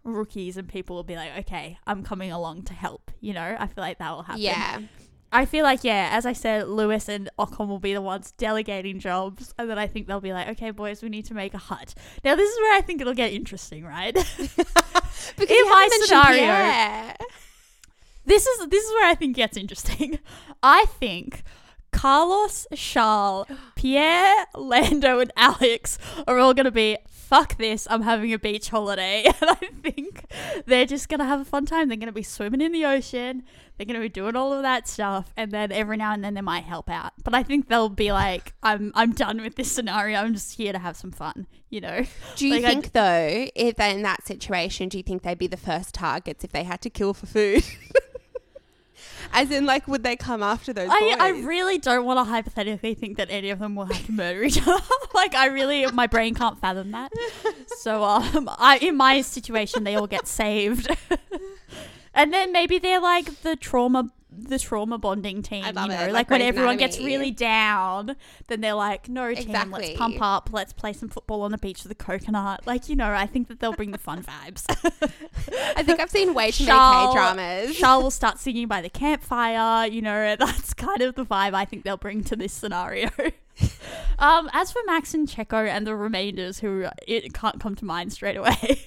[0.04, 3.66] rookies and people will be like, "Okay, I'm coming along to help." You know, I
[3.66, 4.42] feel like that will happen.
[4.42, 4.80] Yeah.
[5.32, 9.00] I feel like yeah, as I said, Lewis and Ocon will be the ones delegating
[9.00, 11.58] jobs, and then I think they'll be like, "Okay, boys, we need to make a
[11.58, 14.14] hut." Now, this is where I think it'll get interesting, right?
[15.36, 17.14] Because In my scenario-
[18.24, 20.18] this is this is where I think it gets interesting.
[20.62, 21.42] I think
[21.92, 26.96] Carlos, Charles, Pierre, Lando, and Alex are all gonna be
[27.32, 27.86] fuck this.
[27.88, 30.26] I'm having a beach holiday, and I think
[30.66, 31.88] they're just gonna have a fun time.
[31.88, 33.44] They're gonna be swimming in the ocean.
[33.76, 36.42] They're gonna be doing all of that stuff, and then every now and then they
[36.42, 37.12] might help out.
[37.24, 40.18] But I think they'll be like, I'm I'm done with this scenario.
[40.18, 42.04] I'm just here to have some fun, you know.
[42.36, 45.46] Do you Like, think though, if they're in that situation, do you think they'd be
[45.46, 47.64] the first targets if they had to kill for food?
[49.32, 51.44] As in, like, would they come after those I, I boys?
[51.44, 54.60] really don't want to hypothetically think that any of them will have to murder each
[54.60, 54.82] other.
[55.14, 57.10] like I really, my brain can't fathom that.
[57.78, 60.88] So um, I in my situation, they all get saved,
[62.14, 65.64] and then maybe they're like the trauma, the trauma bonding team.
[65.64, 68.16] You know, like like, when everyone gets really down,
[68.48, 69.86] then they're like, "No, team, Exactly.
[69.86, 72.96] let's pump up, let's play some football on the beach with a coconut." Like you
[72.96, 74.64] know, I think that they'll bring the fun vibes.
[75.76, 77.76] I think I've seen way too many K dramas.
[77.76, 79.86] Charles will start singing by the campfire.
[79.86, 83.10] You know, that's kind of the vibe I think they'll bring to this scenario.
[84.18, 88.12] um, as for Max and Checo and the remainders, who it can't come to mind
[88.12, 88.80] straight away,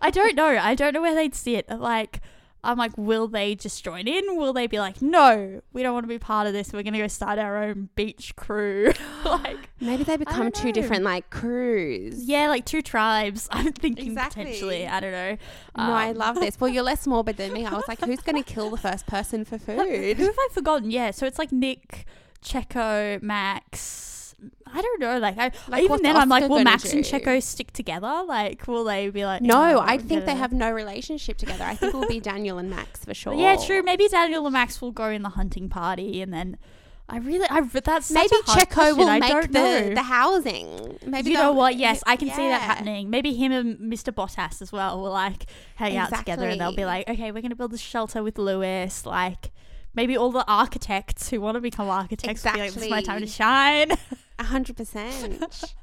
[0.00, 0.56] I don't know.
[0.58, 1.68] I don't know where they'd sit.
[1.68, 2.20] Like,
[2.64, 4.36] I'm like, will they just join in?
[4.36, 6.72] Will they be like, no, we don't want to be part of this.
[6.72, 8.92] We're gonna go start our own beach crew.
[9.24, 12.22] like, Maybe they become two different like crews.
[12.24, 13.48] yeah, like two tribes.
[13.52, 14.44] I'm thinking Exactly.
[14.44, 14.86] potentially.
[14.86, 15.36] I don't know.
[15.76, 16.60] No, I Um, love this.
[16.60, 17.66] Well, you're less morbid than me.
[17.66, 19.78] I was like, who's going to kill the first person for food?
[20.18, 20.90] Who have I forgotten?
[20.92, 22.04] Yeah, so it's like Nick,
[22.44, 24.11] Checo, Max.
[24.74, 25.18] I don't know.
[25.18, 27.10] Like, I Like, even then, I'm like, will Max and do?
[27.10, 28.24] Checo stick together?
[28.26, 29.42] Like, will they be like?
[29.42, 31.64] No, "Oh, I think they have no relationship together.
[31.64, 33.34] I think it will be Daniel and Max for sure.
[33.34, 33.82] Yeah, true.
[33.82, 36.56] Maybe Daniel and Max will go in the hunting party, and then
[37.08, 40.98] I really, I that's such Maybe Checo will I make the, the housing.
[41.06, 41.76] Maybe you know what?
[41.76, 43.10] Yes, I can see that happening.
[43.10, 44.14] Maybe him and Mr.
[44.14, 47.56] Bottas as well will like hang out together, and they'll be like, okay, we're gonna
[47.56, 49.04] build a shelter with Lewis.
[49.04, 49.50] Like,
[49.94, 53.20] maybe all the architects who want to become architects feel like this is my time
[53.20, 53.90] to shine.
[54.38, 55.40] A hundred percent.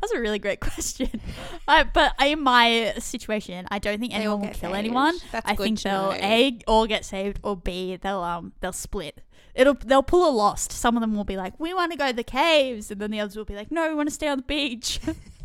[0.00, 1.20] That's a really great question.
[1.66, 4.74] Uh, but in my situation, I don't think anyone will kill saved.
[4.74, 5.14] anyone.
[5.30, 6.18] That's I think they'll know.
[6.18, 9.20] a all get saved, or b they'll um they'll split.
[9.54, 10.72] It'll they'll pull a lost.
[10.72, 13.10] Some of them will be like, we want to go to the caves, and then
[13.10, 14.98] the others will be like, no, we want to stay on the beach.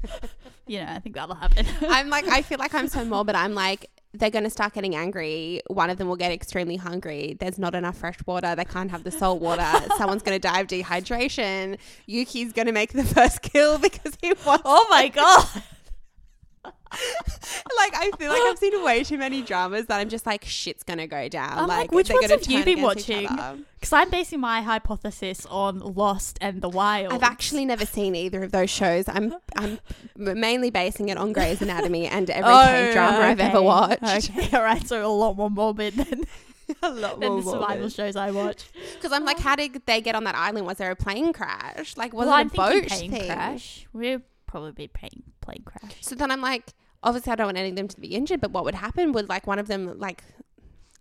[0.67, 1.65] you know, I think that'll happen.
[1.89, 3.36] I'm like, I feel like I'm so morbid.
[3.36, 5.62] I'm like, they're going to start getting angry.
[5.67, 7.36] One of them will get extremely hungry.
[7.39, 8.56] There's not enough fresh water.
[8.56, 9.65] They can't have the salt water.
[9.97, 11.78] Someone's going to die of dehydration.
[12.06, 14.63] Yuki's going to make the first kill because he wants.
[14.65, 15.47] oh my god.
[17.77, 20.84] Like, I feel like I've seen way too many dramas that I'm just like, shit's
[20.84, 21.58] to go down.
[21.58, 23.27] I'm like, like, which ones have you been watching?
[23.79, 27.13] Because I'm basing my hypothesis on Lost and The Wild.
[27.13, 29.06] I've actually never seen either of those shows.
[29.08, 29.79] I'm I'm
[30.15, 34.32] mainly basing it on Grey's Anatomy and every K oh, drama I've ever watched.
[34.32, 36.23] Okay, all right, so a lot more morbid than,
[36.82, 38.69] a lot more the survival shows I watch.
[38.95, 40.65] Because I'm like, how did they get on that island?
[40.65, 41.97] Was there a plane crash?
[41.97, 43.25] Like, was well, it a I'm boat plane thing?
[43.25, 43.88] crash.
[43.91, 45.95] We'll probably be plane plane crash.
[46.01, 48.51] So then I'm like, obviously, I don't want any of them to be injured, but
[48.51, 49.11] what would happen?
[49.13, 50.23] Would like one of them like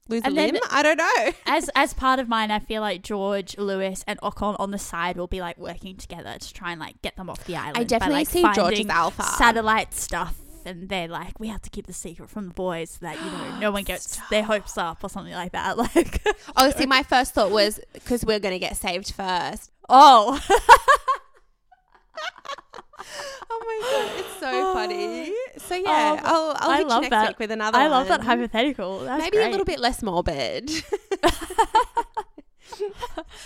[0.09, 0.57] lose And a limb?
[0.71, 1.33] I don't know.
[1.47, 5.17] As as part of mine, I feel like George, Lewis, and Ocon on the side
[5.17, 7.77] will be like working together to try and like get them off the island.
[7.77, 9.23] I by, definitely like, see George as alpha.
[9.23, 10.39] satellite stuff.
[10.65, 13.25] And they're like, we have to keep the secret from the boys so that you
[13.25, 15.77] know no one gets their hopes up or something like that.
[15.95, 19.73] Like, oh, Obviously, my first thought was because we're going to get saved first.
[19.89, 20.39] oh,
[23.51, 25.29] Oh my god, it's so funny.
[25.31, 25.49] Oh.
[25.59, 27.39] So yeah, Oh, I'll I'll I love that.
[27.39, 27.79] with another.
[27.79, 29.01] I love that hypothetical.
[29.01, 30.71] That's Maybe a little bit less morbid.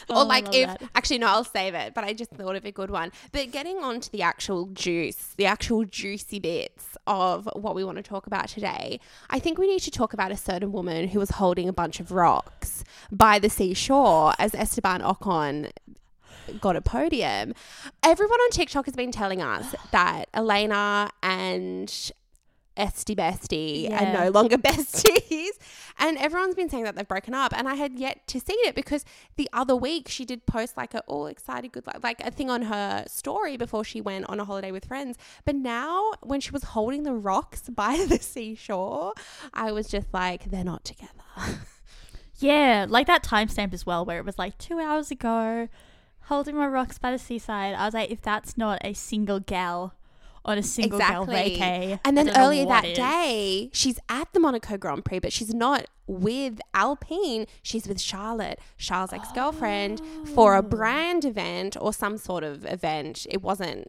[0.08, 0.82] Oh, or like if that.
[0.94, 1.94] actually no, I'll save it.
[1.94, 3.10] But I just thought of a good one.
[3.32, 7.96] But getting on to the actual juice, the actual juicy bits of what we want
[7.96, 11.18] to talk about today, I think we need to talk about a certain woman who
[11.18, 15.72] was holding a bunch of rocks by the seashore as Esteban Ocon
[16.60, 17.54] got a podium.
[18.02, 21.88] Everyone on TikTok has been telling us that Elena and
[22.76, 24.24] Estie Bestie are Yeah.
[24.24, 25.52] no longer besties.
[25.98, 27.54] And everyone's been saying that they've broken up.
[27.56, 29.02] And I had yet to see it because
[29.36, 32.50] the other week she did post like a all excited good luck, like a thing
[32.50, 35.16] on her story before she went on a holiday with friends.
[35.46, 39.14] But now when she was holding the rocks by the seashore,
[39.54, 41.12] I was just like, they're not together.
[42.38, 45.68] Yeah, like that timestamp as well, where it was like two hours ago,
[46.26, 47.74] holding my rocks by the seaside.
[47.74, 49.94] I was like, if that's not a single gal
[50.44, 51.56] on a single gal Exactly.
[51.58, 52.00] vacay.
[52.04, 52.96] And then earlier that is.
[52.96, 57.46] day, she's at the Monaco Grand Prix, but she's not with Alpine.
[57.62, 60.00] She's with Charlotte, Charles' ex girlfriend,
[60.34, 60.58] for Oh.
[60.60, 63.26] a brand event or some sort of event.
[63.28, 63.88] It wasn't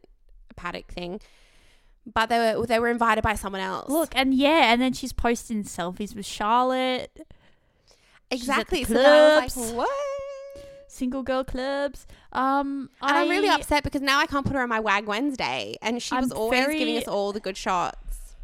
[0.50, 1.21] a paddock thing,
[2.12, 3.89] but they were they were invited by someone else.
[3.89, 7.12] Look, and yeah, and then she's posting selfies with Charlotte,
[8.32, 8.84] she's at the exactly.
[8.84, 9.89] So I was like, what?
[10.88, 12.08] Single girl clubs.
[12.32, 15.06] Um, And I, am really upset because now I can't put her on my WAG
[15.06, 18.36] Wednesday, and she I'm was always giving us all the good shots.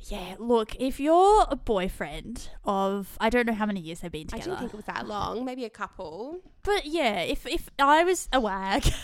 [0.00, 4.26] Yeah, look, if you're a boyfriend of I don't know how many years they've been
[4.26, 4.42] together.
[4.42, 6.40] I didn't think it was that long, maybe a couple.
[6.64, 8.92] but yeah, if if I was a wag.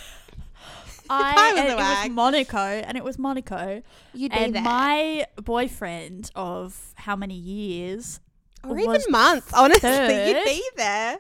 [1.11, 4.63] I, I was a it was Monaco, and it was Monaco, You'd be and there,
[4.63, 8.21] my boyfriend of how many years
[8.63, 9.51] or even months.
[9.55, 9.89] Honestly,
[10.29, 11.19] you'd be there.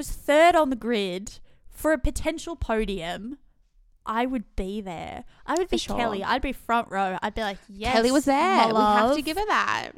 [0.00, 3.36] Was third on the grid for a potential podium,
[4.06, 5.24] I would be there.
[5.46, 5.96] I would For be sure.
[5.96, 6.24] Kelly.
[6.24, 7.18] I'd be front row.
[7.22, 8.68] I'd be like, yes, Kelly was there.
[8.68, 9.90] We have to give her that.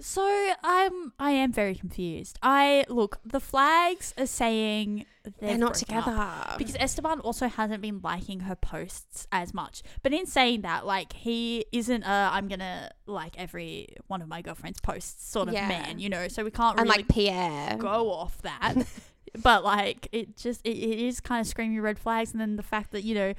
[0.00, 0.22] So
[0.64, 2.38] I'm I am very confused.
[2.42, 5.04] I look the flags are saying
[5.38, 6.28] They're not together.
[6.58, 9.82] because Esteban also hasn't been liking her posts as much.
[10.02, 14.42] But in saying that, like he isn't a I'm gonna like every one of my
[14.42, 15.68] girlfriend's posts sort of Yeah.
[15.68, 16.26] man, you know.
[16.26, 17.76] So we can't and really like Pierre.
[17.76, 18.74] go off that.
[19.40, 22.62] but like it just it, it is kind of screaming red flags, and then the
[22.62, 23.34] fact that you know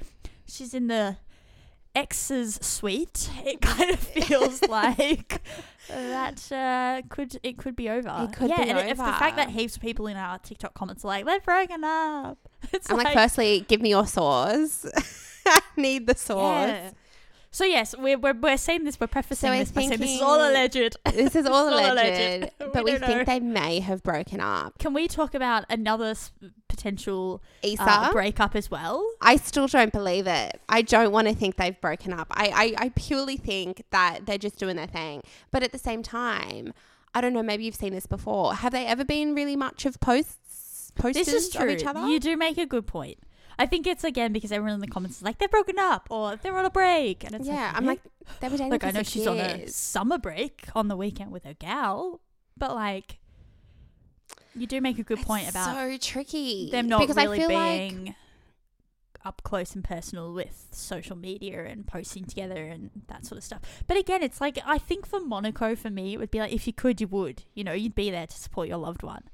[0.46, 1.16] she's in the
[1.94, 5.42] ex's suite, it kind of feels like
[5.88, 8.28] that uh, could it could be over.
[8.28, 10.74] It could yeah, be and if the fact that heaps of people in our TikTok
[10.74, 12.38] comments are like they're broken up.
[12.72, 14.86] It's I'm like, firstly, give me your sauce.
[15.46, 16.68] I need the sauce.
[16.68, 16.90] yeah.
[17.54, 18.98] So yes, we're, we're we're saying this.
[18.98, 20.96] We're prefacing So this by saying this is all alleged.
[21.14, 22.52] This is all alleged, alleged.
[22.60, 23.24] We but we don't think know.
[23.24, 24.76] they may have broken up.
[24.80, 26.32] Can we talk about another s-
[26.68, 29.08] potential Issa, uh, breakup as well?
[29.20, 30.60] I still don't believe it.
[30.68, 32.26] I don't want to think they've broken up.
[32.32, 35.22] I, I, I purely think that they're just doing their thing.
[35.52, 36.72] But at the same time,
[37.14, 38.54] I don't know, maybe you've seen this before.
[38.56, 41.70] Have they ever been really much of posts posters This is true.
[41.70, 42.04] of each other?
[42.08, 43.18] You do make a good point.
[43.58, 46.36] I think it's again because everyone in the comments is like they're broken up or
[46.36, 48.00] they're on a break, and it's yeah, like, I'm like,
[48.40, 51.44] they were dating look, I know she's on a summer break on the weekend with
[51.44, 52.20] her gal,
[52.56, 53.18] but like,
[54.54, 56.70] you do make a good It's point about so tricky.
[56.70, 58.14] them not because really I feel like being
[59.24, 63.60] up close and personal with social media and posting together and that sort of stuff.
[63.86, 66.66] But again, it's like I think for Monaco, for me, it would be like if
[66.66, 67.44] you could, you would.
[67.54, 69.24] You know, you'd be there to support your loved one.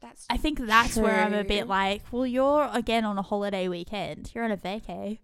[0.00, 3.68] That's I think that's where I'm a bit like, well, you're again on a holiday
[3.68, 4.30] weekend.
[4.34, 5.18] You're on a vacay.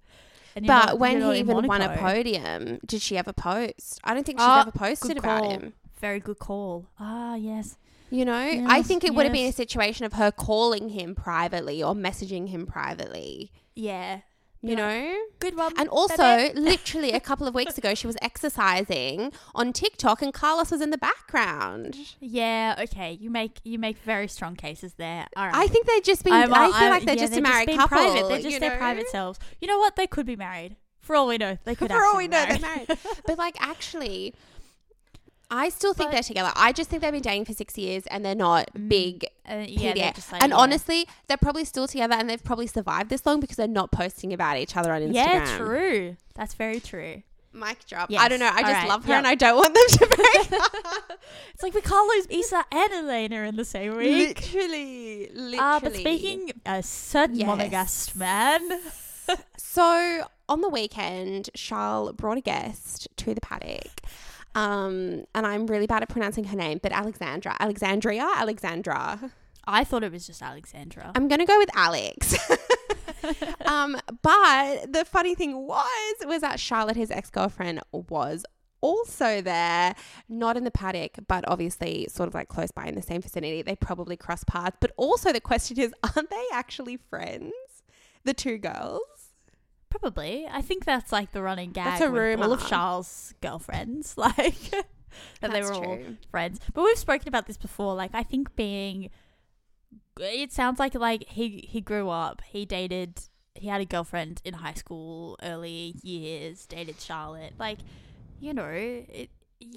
[0.55, 4.01] But not- when he even won a podium, did she ever post?
[4.05, 5.75] I don't think she's Ah, ever posted about him.
[6.01, 6.87] Very good call.
[6.99, 7.77] Ah, yes.
[8.11, 8.35] You know,
[8.69, 12.49] I think it would have been a situation of her calling him privately or messaging
[12.49, 13.51] him privately.
[13.75, 14.21] Yeah.
[14.67, 15.73] You like, know, Good one.
[15.79, 20.71] and also, literally a couple of weeks ago, she was exercising on TikTok, and Carlos
[20.71, 21.97] was in the background.
[22.21, 23.13] Yeah, okay.
[23.21, 25.27] You make you make very strong cases there.
[25.37, 25.55] All right.
[25.55, 26.33] I think they've just been.
[26.33, 27.99] I'm- I feel I'm- like they're yeah, just they're a married being couple.
[27.99, 28.29] Private.
[28.29, 28.77] They're just their know?
[28.79, 29.39] private selves.
[29.61, 29.97] You know what?
[29.97, 30.77] They could be married.
[31.01, 31.89] For all we know, they could.
[31.93, 32.89] For all we know, be they're married.
[33.27, 34.35] But like, actually,
[35.51, 36.53] I still think But- they're together.
[36.57, 38.89] I just think they've been dating for six years and they're not Mm.
[38.89, 39.25] big.
[39.49, 40.57] Uh, yeah, they're just like, and yeah.
[40.59, 44.33] honestly, they're probably still together and they've probably survived this long because they're not posting
[44.33, 45.15] about each other on Instagram.
[45.15, 46.17] yeah, true.
[46.35, 47.23] That's very true.
[47.53, 48.11] Mic drop.
[48.11, 48.21] Yes.
[48.23, 48.47] I don't know.
[48.53, 48.89] I All just right.
[48.89, 49.19] love her Yep.
[49.19, 51.13] and I don't want them to break up.
[51.55, 54.41] It's like we can't lose Issa and Elena in the same week.
[54.53, 55.59] literally, literally.
[55.59, 57.49] Uh, but speaking a certain Yes.
[57.49, 58.61] monegasque man,
[59.57, 64.01] So on the weekend, Charles brought a guest to the paddock.
[64.57, 69.31] Um, and I'm really bad at pronouncing her name, but Alexandra, Alexandria, Alexandra.
[69.67, 71.13] I thought it was just Alexandra.
[71.15, 72.35] I'm gonna go with Alex.
[73.67, 78.47] um, but the funny thing was, was that Charlotte, his ex girlfriend, was
[78.81, 79.95] also there,
[80.29, 83.61] not in the paddock, but obviously sort of like close by in the same vicinity.
[83.61, 84.79] They probably cross paths.
[84.81, 87.53] But also the question is, aren't they actually friends?
[88.25, 89.03] The two girls.
[90.01, 90.47] Probably.
[90.51, 91.85] I think that's like the running gag.
[91.85, 92.67] That's a with All of.
[92.67, 94.87] Charles' girlfriends, like that
[95.41, 95.99] they That's were all
[96.31, 96.61] friends.
[96.75, 97.95] But we've spoken about this before.
[97.95, 99.11] Like I think being,
[100.21, 102.43] it sounds like like he he grew up.
[102.47, 103.21] He dated.
[103.55, 106.67] He had a girlfriend in high school, early years.
[106.67, 107.55] Dated Charlotte.
[107.59, 107.79] Like,
[108.39, 109.31] you know, it.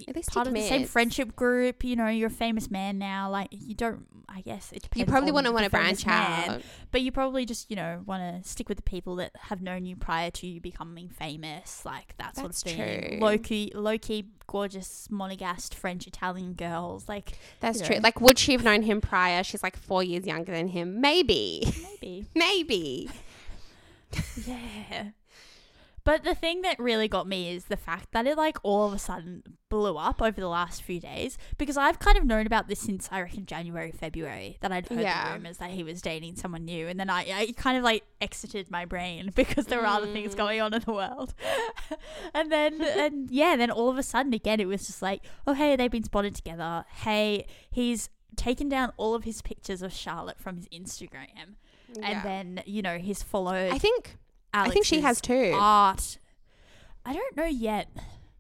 [0.08, 3.30] At least part of the same friendship group, you know, you're a famous man now.
[3.30, 5.00] Like you don't, I guess it depends.
[5.00, 6.50] You probably on wouldn't want to branch man.
[6.50, 6.62] out.
[6.92, 9.86] But you probably just, you know, want to stick with the people that have known
[9.86, 13.10] you prior to you becoming famous, like that sort That's of thing.
[13.10, 13.20] true.
[13.20, 17.96] Low key, low key, gorgeous, Monegasque French Italian girls, like That's true.
[17.96, 18.02] know.
[18.04, 19.44] Like, would she have known him prior?
[19.44, 21.00] She's like four years younger than him.
[21.00, 21.64] Maybe.
[22.02, 23.10] maybe, Maybe.
[24.46, 25.10] yeah.
[26.04, 28.94] But the thing that really got me is the fact that it like all of
[28.94, 32.68] a sudden blew up over the last few days because I've kind of known about
[32.68, 35.30] this since I reckon January, February that I'd heard Yeah.
[35.30, 38.04] the rumors that he was dating someone new, and then I, I kind of like
[38.20, 40.38] exited my brain because there were other things Mm.
[40.38, 41.34] going on in the world,
[42.34, 45.54] and then and yeah, then all of a sudden again it was just like, oh
[45.54, 46.86] hey, they've been spotted together.
[47.04, 51.56] Hey, he's taken down all of his pictures of Charlotte from his Instagram,
[51.94, 52.06] Yeah.
[52.10, 53.72] and then you know he's followed.
[53.74, 54.18] I think
[54.54, 55.52] Alex's I think she has too.
[55.56, 56.18] art.
[57.06, 57.88] I don't know yet.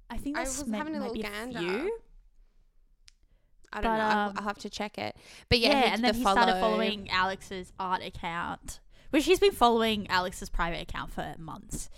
[0.09, 1.59] I think I that's was meant, having a might little be gander.
[1.59, 1.99] few.
[3.71, 4.03] I don't but, know.
[4.03, 5.15] I'll, um, I'll have to check it.
[5.47, 6.41] But yeah, Yeah, and then the he follow.
[6.41, 8.79] started following Alex's art account,
[9.11, 11.89] which he's been following Alex's private account for months.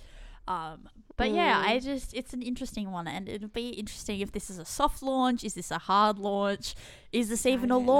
[0.47, 1.67] Um, but yeah, Mm.
[1.67, 5.01] I just it's an interesting one, and it'll be interesting if this is a soft
[5.01, 6.75] launch, is this a hard launch,
[7.13, 7.91] is this even a don't know.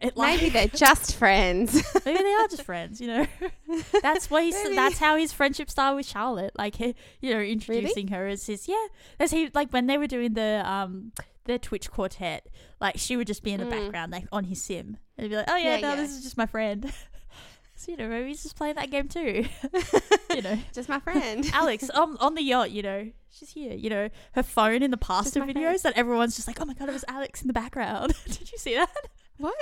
[0.00, 1.74] It, Maybe they're just friends.
[2.06, 3.26] maybe they are just friends, you know.
[4.02, 4.74] That's why he's Maybe.
[4.76, 6.52] that's how his friendship started with Charlotte.
[6.56, 8.86] Like he, you know, introducing her as his yeah.
[9.18, 11.12] That's he like when they were doing the um
[11.44, 12.46] the Twitch quartet,
[12.80, 13.70] like she would just be in the Mm.
[13.70, 14.96] background like on his sim.
[15.18, 15.96] And he'd be like, Oh yeah, Yeah, no, yeah.
[15.96, 16.90] this is just my friend.
[17.76, 19.44] so you know, maybe he's just playing that game too.
[20.34, 20.58] you know.
[20.72, 21.48] just my friend.
[21.52, 23.74] Alex on on the yacht, you know, she's here.
[23.74, 25.58] You know, her phone in the pasta my friend.
[25.58, 28.14] videos that everyone's just like, oh my god, it was Alex in the background.
[28.26, 28.90] Did you see that?
[29.36, 29.54] what?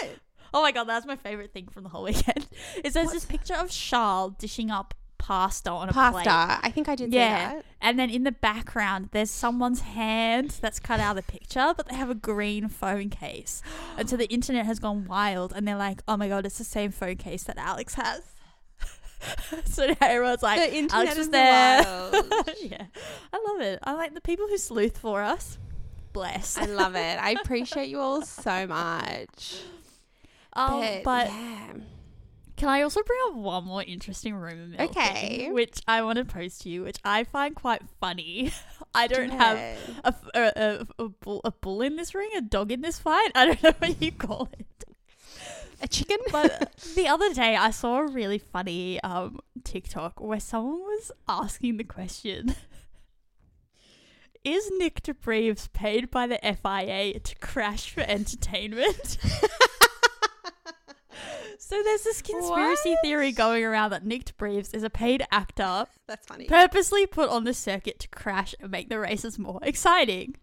[0.54, 2.46] Oh my god, that's my favorite thing from the whole weekend.
[2.84, 6.24] Is there's this picture of Charles dishing up pasta on a plate.
[6.26, 6.60] Pasta.
[6.66, 7.50] I think I did Yeah.
[7.50, 7.64] say that.
[7.82, 11.88] And then in the background, there's someone's hand that's cut out of the picture, but
[11.88, 13.60] they have a green phone case.
[13.98, 16.64] And so the internet has gone wild, and they're like, oh my god, it's the
[16.64, 18.22] same phone case that Alex has.
[19.66, 21.82] so now everyone's like, the internet Alex was is there.
[21.82, 22.50] wild.
[22.62, 22.86] yeah.
[23.32, 23.80] I love it.
[23.82, 25.58] I like the people who sleuth for us.
[26.12, 26.56] Bless.
[26.56, 27.18] I love it.
[27.20, 29.60] I appreciate you all so much.
[30.58, 31.64] Um, but, but yeah.
[32.56, 35.38] Can I also bring up one more interesting rumor mill Okay.
[35.44, 38.50] thing, which I want to post to you, which I find quite funny.
[38.94, 39.58] I don't Go have
[40.04, 43.30] a, a, a, a, bull, a bull in this ring, a dog in this fight.
[43.36, 44.84] I don't know what you call it.
[45.80, 46.16] a chicken.
[46.32, 51.76] But the other day, I saw a really funny um, TikTok where someone was asking
[51.76, 52.56] the question
[54.42, 59.18] Is Nyck de Vries paid by the FIA to crash for entertainment?
[61.60, 62.98] So there's this conspiracy What?
[63.02, 66.44] theory going around that Nyck de Vries is a paid actor That's funny.
[66.46, 70.36] purposely put on the circuit to crash and make the races more exciting.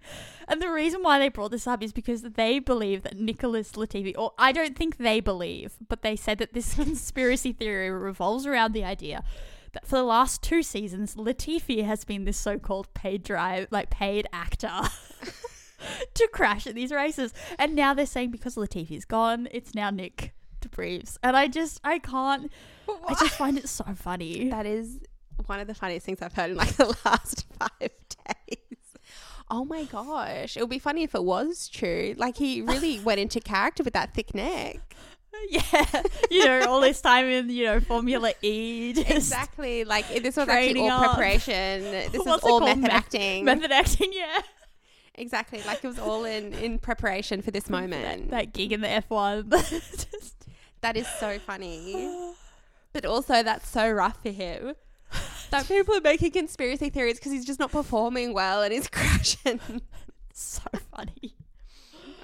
[0.47, 4.13] And the reason why they brought this up is because they believe that Nicholas Latifi,
[4.17, 8.73] or I don't think they believe, but they said that this conspiracy theory revolves around
[8.73, 9.23] the idea
[9.71, 14.27] that for the last two seasons, Latifi has been this so-called paid drive, like paid
[14.33, 14.81] actor.
[16.13, 17.33] to crash at these races.
[17.59, 20.31] And now they're saying because Latifi's gone, it's now Nyck
[20.69, 21.17] de Vries.
[21.23, 22.51] And I just, I can't,
[23.07, 24.49] I just find it so funny.
[24.49, 24.99] That is
[25.47, 28.57] one of the funniest things I've heard in like the last five days.
[29.51, 30.57] Oh my gosh.
[30.57, 32.15] It would be funny if it was true.
[32.17, 34.79] Like he really went into character with that thick neck.
[35.49, 36.01] Yeah,
[36.31, 39.83] you know, all this time in you know Formula E, Exactly.
[39.83, 41.15] Like this was actually all up.
[41.15, 41.81] preparation.
[42.11, 43.43] This is What's it all method Meth- acting.
[43.43, 44.11] method acting.
[44.13, 44.39] Yeah,
[45.15, 45.61] exactly.
[45.67, 48.31] Like it was all in in preparation for this moment.
[48.31, 49.49] that gig in the F one.
[50.81, 52.33] That is so funny.
[52.93, 54.75] But also that's so rough for him.
[55.51, 59.61] That people are making conspiracy theories because he's just not performing well and he's crashing.
[60.33, 61.34] so funny,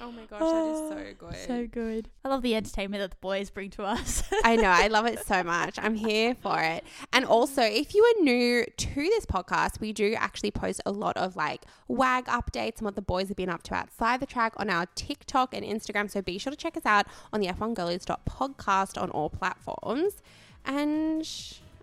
[0.04, 1.46] Oh my gosh, that is so ah, good.
[1.46, 2.08] so good.
[2.24, 4.24] I love the entertainment that the boys bring to us.
[4.42, 5.78] I know, I love it so much.
[5.80, 6.82] I'm here for it.
[7.12, 11.16] And also, if you are new to this podcast, we do actually post a lot
[11.16, 14.54] of like WAG updates and what the boys have been up to outside the track
[14.56, 16.10] on our TikTok and Instagram.
[16.10, 20.20] So be sure to check us out on the F1Girlies podcast on all platforms.
[20.64, 21.24] And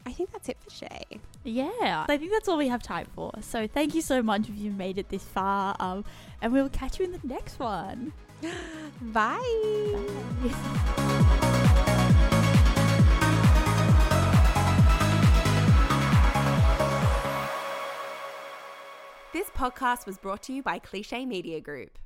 [0.10, 1.05] I think that's it for Shay.
[1.43, 3.32] yeah, I think that's all we have time for.
[3.41, 5.76] So thank you so much if you've made it this far.
[5.80, 6.03] Um,
[6.41, 8.12] and we'll catch you in the next one.
[9.01, 9.38] Bye.
[19.32, 21.99] This podcast was brought to you by Cliche Media Group.